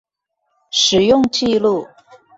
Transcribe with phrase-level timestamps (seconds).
[0.71, 1.87] 使用紀錄